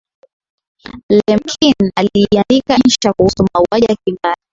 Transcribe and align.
lemkin 1.09 1.87
aliiandika 1.95 2.73
insha 2.75 3.13
kuhusu 3.17 3.47
mauaji 3.53 3.85
ya 3.89 3.95
kimbari 4.05 4.41